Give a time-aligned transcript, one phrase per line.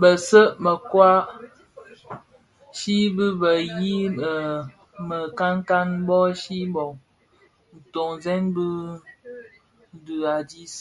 [0.00, 1.24] Betceu mekoai
[2.76, 2.96] chi
[3.40, 4.14] bé yii
[5.08, 6.84] mikankan, bố chi bộ,
[7.80, 8.66] ntuňzèn di
[10.04, 10.76] dhim a dis,